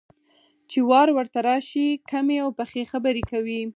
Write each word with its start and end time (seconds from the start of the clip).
چې 0.69 0.79
وار 0.89 1.07
ورته 1.17 1.39
راشي، 1.47 1.87
کمې 2.11 2.37
او 2.43 2.49
پخې 2.59 2.81
خبرې 2.91 3.23
کوي. 3.31 3.61